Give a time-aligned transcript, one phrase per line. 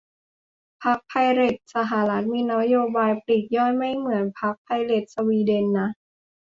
[0.83, 5.89] พรรคไพเรตสหรัฐมีนโยบายปลีกย่อยไม่เหมือนพรรคไพเรตสวีเดนนะ